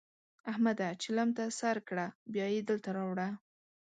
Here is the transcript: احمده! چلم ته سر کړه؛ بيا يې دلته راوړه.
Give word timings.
احمده! 0.51 0.87
چلم 1.03 1.29
ته 1.37 1.43
سر 1.59 1.77
کړه؛ 1.87 2.07
بيا 2.33 2.47
يې 2.53 2.61
دلته 2.69 2.89
راوړه. 2.97 3.27